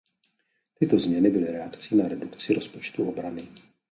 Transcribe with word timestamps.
Tyto 0.79 0.99
změny 0.99 1.29
byly 1.31 1.51
reakcí 1.51 1.95
na 1.95 2.07
redukci 2.07 2.53
rozpočtu 2.53 3.09
obrany. 3.09 3.41